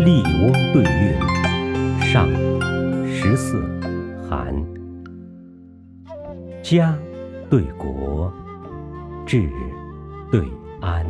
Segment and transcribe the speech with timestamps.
[0.00, 2.28] 笠翁对韵上
[3.08, 3.60] 十四
[4.28, 4.54] 寒。
[6.62, 6.96] 家
[7.50, 8.32] 对国，
[9.26, 9.50] 治
[10.30, 10.44] 对
[10.80, 11.04] 安，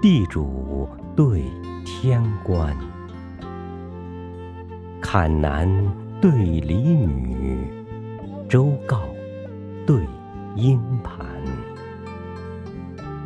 [0.00, 1.44] 地主对
[1.84, 2.74] 天官，
[5.00, 5.68] 坎男
[6.22, 7.66] 对离女，
[8.48, 9.02] 周告
[9.86, 10.06] 对
[10.56, 11.26] 婴盘。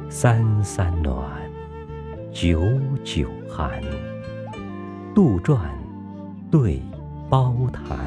[0.09, 1.31] 三三暖，
[2.33, 2.61] 九
[3.05, 3.81] 九寒。
[5.17, 5.59] 杜撰
[6.51, 6.79] 对
[7.31, 7.99] 包谈，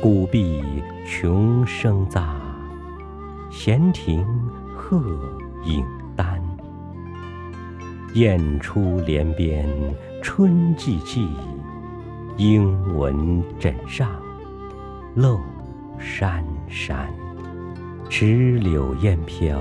[0.00, 0.60] 古壁
[1.06, 2.34] 穷生杂，
[3.48, 4.26] 闲庭
[4.76, 5.00] 鹤
[5.64, 5.86] 影
[6.16, 6.42] 单。
[8.14, 9.64] 燕出帘边
[10.20, 11.28] 春寂寂，
[12.36, 14.10] 莺闻枕上
[15.14, 15.38] 漏
[16.00, 17.08] 珊珊。
[18.10, 19.56] 石榴烟飘。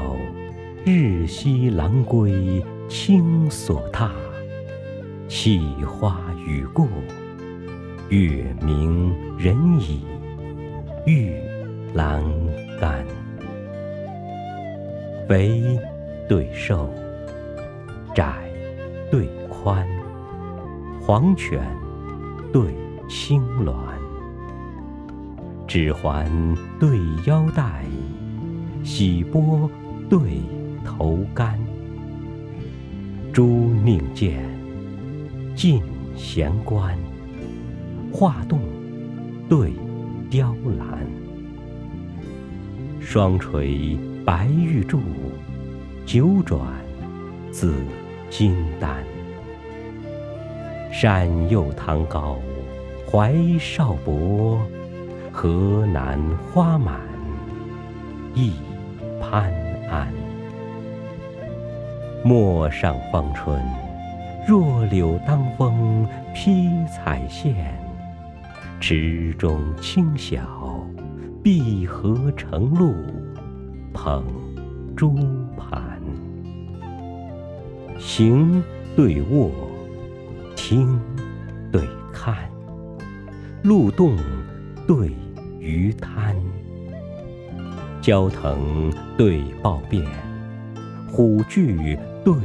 [0.83, 4.09] 日夕郎归青锁榻，
[5.31, 6.85] 气花雨过，
[8.09, 10.01] 月明人已
[11.05, 11.33] 玉
[11.95, 12.21] 阑
[12.77, 13.05] 干。
[15.29, 15.79] 肥
[16.27, 16.93] 对瘦，
[18.13, 18.43] 窄
[19.09, 19.87] 对宽，
[21.01, 21.65] 黄犬
[22.51, 22.63] 对
[23.07, 23.73] 青鸾，
[25.65, 26.29] 指环
[26.77, 27.85] 对腰带，
[28.83, 29.71] 喜波
[30.09, 30.19] 对。
[30.83, 31.57] 头干，
[33.31, 33.45] 朱
[33.85, 34.43] 宁剑，
[35.55, 35.81] 尽
[36.15, 36.97] 闲观。
[38.11, 38.59] 画栋
[39.47, 39.71] 对
[40.29, 41.05] 雕栏，
[42.99, 44.99] 双垂白玉柱，
[46.05, 46.59] 九转
[47.51, 47.73] 紫
[48.29, 49.03] 金丹。
[50.91, 52.37] 山右堂高，
[53.09, 54.59] 怀少伯，
[55.31, 56.19] 河南
[56.51, 56.99] 花满，
[58.33, 58.53] 一
[59.21, 59.53] 潘
[59.89, 60.11] 安。
[62.23, 63.59] 陌上芳春，
[64.47, 67.55] 弱柳当风披彩线。
[68.79, 70.41] 池中清晓，
[71.43, 72.93] 碧荷成露，
[73.93, 74.25] 捧
[74.95, 75.15] 珠
[75.55, 75.99] 盘。
[77.99, 78.63] 行
[78.95, 79.51] 对卧，
[80.55, 80.99] 听
[81.71, 81.81] 对
[82.11, 82.35] 看，
[83.61, 84.17] 鹿洞
[84.87, 85.11] 对
[85.59, 86.35] 鱼滩，
[88.01, 90.03] 蛟藤对豹变，
[91.11, 91.97] 虎踞。
[92.23, 92.35] 对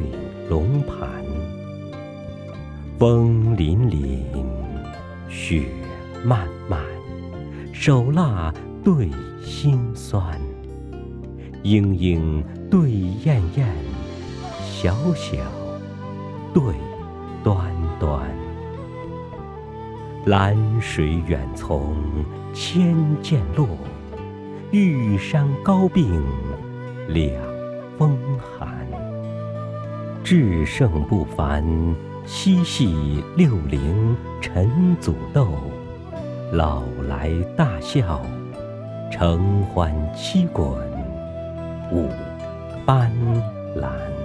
[0.49, 1.23] 龙盘，
[2.99, 4.23] 风凛凛，
[5.29, 5.65] 雪
[6.25, 6.81] 漫漫，
[7.71, 8.51] 手蜡
[8.83, 9.11] 对
[9.43, 10.41] 心酸，
[11.63, 13.69] 莺莺对燕燕，
[14.65, 15.37] 小小
[16.55, 16.63] 对
[17.45, 17.71] 端
[18.01, 18.23] 端。
[20.25, 21.95] 蓝水远从
[22.55, 23.69] 千涧落，
[24.71, 26.25] 玉山高并
[27.09, 27.31] 两
[27.99, 28.75] 峰寒。
[30.25, 31.63] 至圣不凡，
[32.27, 35.47] 嬉戏六陵陈祖斗，
[36.53, 38.21] 老来大笑，
[39.13, 40.69] 承欢七滚
[41.93, 42.09] 五
[42.85, 43.13] 斑
[43.77, 44.16] 斓。